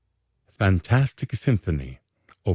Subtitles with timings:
[0.57, 1.99] FANTASTIC SYMPHONY:
[2.47, 2.49] Op.